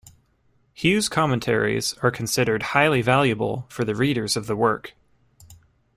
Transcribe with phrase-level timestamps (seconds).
[0.81, 4.95] Hu's commentaries are considered highly valuable for readers of the work.